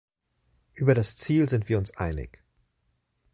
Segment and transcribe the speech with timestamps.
[0.73, 2.41] Über das Ziel sind wir uns einig.